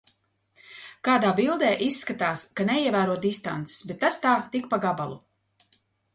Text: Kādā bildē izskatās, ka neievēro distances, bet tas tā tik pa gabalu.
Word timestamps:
Kādā 1.07 1.33
bildē 1.39 1.69
izskatās, 1.87 2.47
ka 2.61 2.65
neievēro 2.71 3.19
distances, 3.27 3.83
bet 3.93 4.01
tas 4.07 4.19
tā 4.27 4.35
tik 4.57 4.67
pa 4.75 4.83
gabalu. 4.89 5.23